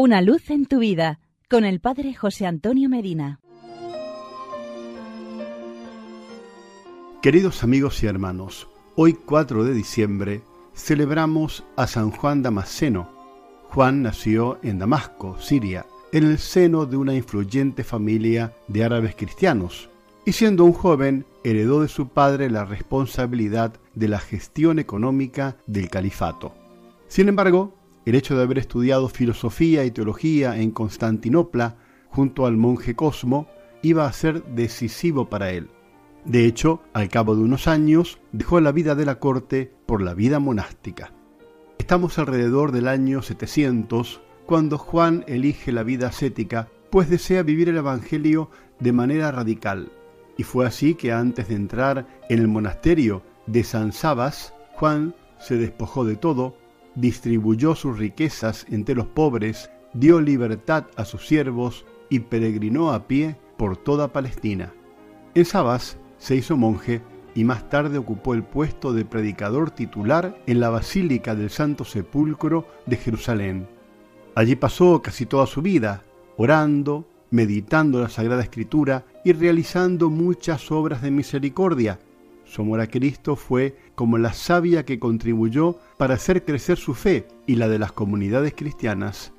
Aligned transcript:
Una 0.00 0.22
luz 0.22 0.48
en 0.50 0.66
tu 0.66 0.78
vida 0.78 1.18
con 1.50 1.64
el 1.64 1.80
Padre 1.80 2.14
José 2.14 2.46
Antonio 2.46 2.88
Medina. 2.88 3.40
Queridos 7.20 7.64
amigos 7.64 8.00
y 8.04 8.06
hermanos, 8.06 8.68
hoy 8.94 9.14
4 9.14 9.64
de 9.64 9.74
diciembre 9.74 10.42
celebramos 10.72 11.64
a 11.74 11.88
San 11.88 12.12
Juan 12.12 12.44
Damasceno. 12.44 13.10
Juan 13.70 14.04
nació 14.04 14.60
en 14.62 14.78
Damasco, 14.78 15.36
Siria, 15.40 15.84
en 16.12 16.22
el 16.22 16.38
seno 16.38 16.86
de 16.86 16.96
una 16.96 17.16
influyente 17.16 17.82
familia 17.82 18.52
de 18.68 18.84
árabes 18.84 19.16
cristianos, 19.16 19.90
y 20.24 20.30
siendo 20.30 20.62
un 20.62 20.74
joven 20.74 21.26
heredó 21.42 21.82
de 21.82 21.88
su 21.88 22.06
padre 22.06 22.50
la 22.50 22.64
responsabilidad 22.64 23.72
de 23.96 24.06
la 24.06 24.20
gestión 24.20 24.78
económica 24.78 25.56
del 25.66 25.90
califato. 25.90 26.54
Sin 27.08 27.28
embargo, 27.28 27.74
el 28.08 28.14
hecho 28.14 28.34
de 28.34 28.42
haber 28.42 28.58
estudiado 28.58 29.08
filosofía 29.10 29.84
y 29.84 29.90
teología 29.90 30.58
en 30.58 30.70
Constantinopla 30.70 31.76
junto 32.08 32.46
al 32.46 32.56
monje 32.56 32.96
Cosmo 32.96 33.48
iba 33.82 34.06
a 34.06 34.12
ser 34.14 34.44
decisivo 34.44 35.28
para 35.28 35.50
él. 35.50 35.68
De 36.24 36.46
hecho, 36.46 36.80
al 36.94 37.10
cabo 37.10 37.36
de 37.36 37.42
unos 37.42 37.68
años, 37.68 38.18
dejó 38.32 38.60
la 38.60 38.72
vida 38.72 38.94
de 38.94 39.04
la 39.04 39.18
corte 39.18 39.70
por 39.84 40.00
la 40.00 40.14
vida 40.14 40.38
monástica. 40.38 41.12
Estamos 41.78 42.18
alrededor 42.18 42.72
del 42.72 42.88
año 42.88 43.20
700, 43.20 44.22
cuando 44.46 44.78
Juan 44.78 45.22
elige 45.28 45.70
la 45.70 45.82
vida 45.82 46.08
ascética, 46.08 46.70
pues 46.90 47.10
desea 47.10 47.42
vivir 47.42 47.68
el 47.68 47.76
Evangelio 47.76 48.50
de 48.80 48.92
manera 48.92 49.32
radical. 49.32 49.92
Y 50.38 50.44
fue 50.44 50.66
así 50.66 50.94
que 50.94 51.12
antes 51.12 51.48
de 51.48 51.56
entrar 51.56 52.06
en 52.30 52.38
el 52.38 52.48
monasterio 52.48 53.22
de 53.46 53.64
San 53.64 53.92
Sabas, 53.92 54.54
Juan 54.76 55.14
se 55.38 55.58
despojó 55.58 56.06
de 56.06 56.16
todo, 56.16 56.56
distribuyó 57.00 57.74
sus 57.74 57.98
riquezas 57.98 58.66
entre 58.68 58.94
los 58.94 59.06
pobres, 59.06 59.70
dio 59.94 60.20
libertad 60.20 60.86
a 60.96 61.04
sus 61.04 61.26
siervos 61.26 61.86
y 62.10 62.20
peregrinó 62.20 62.92
a 62.92 63.06
pie 63.06 63.36
por 63.56 63.76
toda 63.76 64.12
Palestina. 64.12 64.72
En 65.34 65.44
Sabas 65.44 65.98
se 66.18 66.34
hizo 66.34 66.56
monje 66.56 67.00
y 67.34 67.44
más 67.44 67.68
tarde 67.68 67.98
ocupó 67.98 68.34
el 68.34 68.42
puesto 68.42 68.92
de 68.92 69.04
predicador 69.04 69.70
titular 69.70 70.42
en 70.46 70.58
la 70.58 70.70
Basílica 70.70 71.36
del 71.36 71.50
Santo 71.50 71.84
Sepulcro 71.84 72.66
de 72.86 72.96
Jerusalén. 72.96 73.68
Allí 74.34 74.56
pasó 74.56 75.00
casi 75.00 75.26
toda 75.26 75.46
su 75.46 75.62
vida, 75.62 76.02
orando, 76.36 77.06
meditando 77.30 78.00
la 78.00 78.08
Sagrada 78.08 78.42
Escritura 78.42 79.04
y 79.24 79.32
realizando 79.32 80.10
muchas 80.10 80.72
obras 80.72 81.02
de 81.02 81.10
misericordia, 81.10 82.00
su 82.48 82.62
amor 82.62 82.80
a 82.80 82.86
Cristo 82.86 83.36
fue 83.36 83.76
como 83.94 84.16
la 84.16 84.32
savia 84.32 84.84
que 84.84 84.98
contribuyó 84.98 85.78
para 85.98 86.14
hacer 86.14 86.44
crecer 86.44 86.78
su 86.78 86.94
fe 86.94 87.28
y 87.46 87.56
la 87.56 87.68
de 87.68 87.78
las 87.78 87.92
comunidades 87.92 88.54
cristianas. 88.56 89.32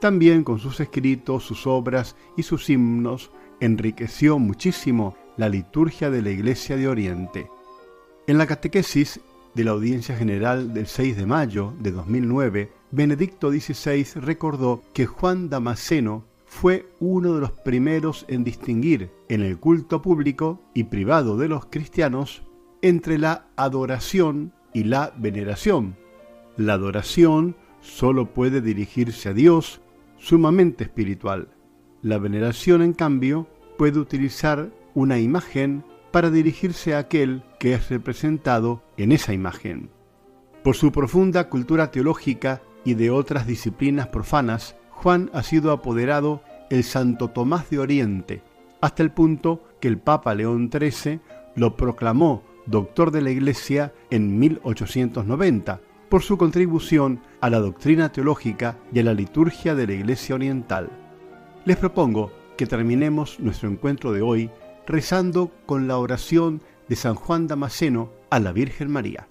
También 0.00 0.42
con 0.42 0.58
sus 0.58 0.80
escritos, 0.80 1.44
sus 1.44 1.66
obras 1.66 2.16
y 2.36 2.42
sus 2.42 2.70
himnos 2.70 3.30
enriqueció 3.60 4.38
muchísimo 4.38 5.16
la 5.36 5.48
liturgia 5.48 6.10
de 6.10 6.22
la 6.22 6.30
Iglesia 6.30 6.76
de 6.76 6.88
Oriente. 6.88 7.50
En 8.26 8.38
la 8.38 8.46
catequesis 8.46 9.20
de 9.54 9.64
la 9.64 9.72
Audiencia 9.72 10.16
General 10.16 10.72
del 10.72 10.86
6 10.86 11.16
de 11.16 11.26
mayo 11.26 11.74
de 11.78 11.92
2009, 11.92 12.72
Benedicto 12.90 13.50
XVI 13.50 14.20
recordó 14.20 14.82
que 14.94 15.06
Juan 15.06 15.50
Damasceno 15.50 16.24
fue 16.46 16.88
uno 17.00 17.34
de 17.34 17.40
los 17.40 17.50
primeros 17.52 18.24
en 18.28 18.44
distinguir 18.44 19.10
en 19.28 19.42
el 19.42 19.58
culto 19.58 20.00
público 20.00 20.60
y 20.72 20.84
privado 20.84 21.36
de 21.36 21.48
los 21.48 21.66
cristianos 21.66 22.45
entre 22.82 23.18
la 23.18 23.46
adoración 23.56 24.52
y 24.72 24.84
la 24.84 25.12
veneración. 25.16 25.96
La 26.56 26.74
adoración 26.74 27.56
solo 27.80 28.32
puede 28.32 28.60
dirigirse 28.60 29.30
a 29.30 29.32
Dios 29.32 29.80
sumamente 30.18 30.84
espiritual. 30.84 31.48
La 32.02 32.18
veneración, 32.18 32.82
en 32.82 32.92
cambio, 32.92 33.48
puede 33.78 33.98
utilizar 33.98 34.70
una 34.94 35.18
imagen 35.18 35.84
para 36.10 36.30
dirigirse 36.30 36.94
a 36.94 36.98
aquel 36.98 37.42
que 37.58 37.74
es 37.74 37.88
representado 37.90 38.82
en 38.96 39.12
esa 39.12 39.32
imagen. 39.32 39.90
Por 40.62 40.74
su 40.74 40.90
profunda 40.92 41.48
cultura 41.48 41.90
teológica 41.90 42.62
y 42.84 42.94
de 42.94 43.10
otras 43.10 43.46
disciplinas 43.46 44.08
profanas, 44.08 44.76
Juan 44.90 45.30
ha 45.32 45.42
sido 45.42 45.72
apoderado 45.72 46.42
el 46.70 46.84
Santo 46.84 47.28
Tomás 47.28 47.70
de 47.70 47.78
Oriente, 47.78 48.42
hasta 48.80 49.02
el 49.02 49.10
punto 49.10 49.62
que 49.80 49.88
el 49.88 49.98
Papa 49.98 50.34
León 50.34 50.70
XIII 50.72 51.20
lo 51.54 51.76
proclamó 51.76 52.42
doctor 52.66 53.10
de 53.10 53.22
la 53.22 53.30
Iglesia 53.30 53.94
en 54.10 54.38
1890, 54.38 55.80
por 56.08 56.22
su 56.22 56.36
contribución 56.36 57.20
a 57.40 57.50
la 57.50 57.58
doctrina 57.58 58.10
teológica 58.10 58.78
y 58.92 59.00
a 59.00 59.02
la 59.02 59.14
liturgia 59.14 59.74
de 59.74 59.86
la 59.86 59.92
Iglesia 59.94 60.34
Oriental. 60.34 60.90
Les 61.64 61.76
propongo 61.76 62.32
que 62.56 62.66
terminemos 62.66 63.40
nuestro 63.40 63.68
encuentro 63.68 64.12
de 64.12 64.22
hoy 64.22 64.50
rezando 64.86 65.50
con 65.66 65.88
la 65.88 65.98
oración 65.98 66.62
de 66.88 66.96
San 66.96 67.14
Juan 67.14 67.46
Damasceno 67.46 68.10
a 68.30 68.38
la 68.38 68.52
Virgen 68.52 68.90
María. 68.90 69.28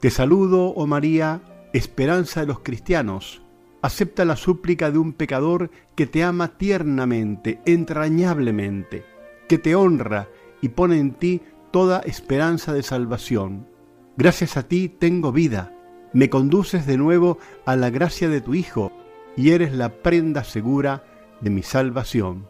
Te 0.00 0.10
saludo, 0.10 0.68
oh 0.68 0.86
María, 0.86 1.42
esperanza 1.72 2.40
de 2.40 2.46
los 2.46 2.60
cristianos. 2.60 3.42
Acepta 3.82 4.24
la 4.24 4.36
súplica 4.36 4.90
de 4.90 4.98
un 4.98 5.12
pecador 5.12 5.70
que 5.94 6.06
te 6.06 6.24
ama 6.24 6.56
tiernamente, 6.56 7.60
entrañablemente, 7.66 9.04
que 9.48 9.58
te 9.58 9.74
honra 9.74 10.28
y 10.60 10.70
pone 10.70 10.98
en 10.98 11.12
ti 11.12 11.42
toda 11.76 12.00
esperanza 12.06 12.72
de 12.72 12.82
salvación. 12.82 13.68
Gracias 14.16 14.56
a 14.56 14.62
ti 14.62 14.88
tengo 14.88 15.30
vida, 15.30 15.74
me 16.14 16.30
conduces 16.30 16.86
de 16.86 16.96
nuevo 16.96 17.36
a 17.66 17.76
la 17.76 17.90
gracia 17.90 18.30
de 18.30 18.40
tu 18.40 18.54
Hijo 18.54 18.92
y 19.36 19.50
eres 19.50 19.74
la 19.74 19.90
prenda 19.90 20.42
segura 20.42 21.04
de 21.42 21.50
mi 21.50 21.62
salvación. 21.62 22.48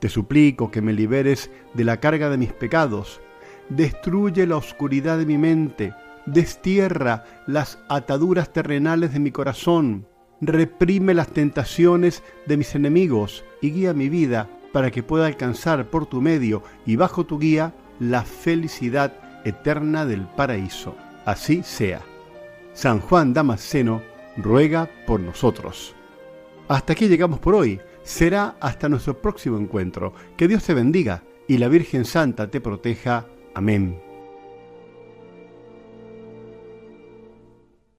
Te 0.00 0.08
suplico 0.08 0.72
que 0.72 0.82
me 0.82 0.92
liberes 0.92 1.48
de 1.74 1.84
la 1.84 2.00
carga 2.00 2.28
de 2.28 2.38
mis 2.38 2.52
pecados, 2.52 3.20
destruye 3.68 4.48
la 4.48 4.56
oscuridad 4.56 5.16
de 5.16 5.26
mi 5.26 5.38
mente, 5.38 5.94
destierra 6.26 7.22
las 7.46 7.78
ataduras 7.88 8.52
terrenales 8.52 9.12
de 9.12 9.20
mi 9.20 9.30
corazón, 9.30 10.08
reprime 10.40 11.14
las 11.14 11.28
tentaciones 11.28 12.24
de 12.46 12.56
mis 12.56 12.74
enemigos 12.74 13.44
y 13.62 13.70
guía 13.70 13.94
mi 13.94 14.08
vida 14.08 14.50
para 14.72 14.90
que 14.90 15.04
pueda 15.04 15.26
alcanzar 15.26 15.88
por 15.88 16.06
tu 16.06 16.20
medio 16.20 16.64
y 16.84 16.96
bajo 16.96 17.26
tu 17.26 17.38
guía 17.38 17.72
la 18.00 18.22
felicidad 18.22 19.12
eterna 19.44 20.04
del 20.06 20.26
paraíso. 20.26 20.96
Así 21.24 21.62
sea. 21.62 22.02
San 22.72 23.00
Juan 23.00 23.32
Damasceno 23.32 24.02
ruega 24.36 24.88
por 25.06 25.20
nosotros. 25.20 25.94
Hasta 26.68 26.92
aquí 26.92 27.08
llegamos 27.08 27.38
por 27.38 27.54
hoy. 27.54 27.80
Será 28.02 28.56
hasta 28.60 28.88
nuestro 28.88 29.20
próximo 29.20 29.58
encuentro. 29.58 30.12
Que 30.36 30.48
Dios 30.48 30.64
te 30.64 30.74
bendiga 30.74 31.22
y 31.48 31.58
la 31.58 31.68
Virgen 31.68 32.04
Santa 32.04 32.50
te 32.50 32.60
proteja. 32.60 33.26
Amén. 33.54 34.00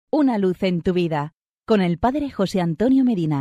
Una 0.10 0.38
luz 0.38 0.64
en 0.64 0.82
tu 0.82 0.94
vida 0.94 1.34
con 1.66 1.82
el 1.82 1.98
Padre 1.98 2.32
José 2.32 2.62
Antonio 2.62 3.04
Medina. 3.04 3.36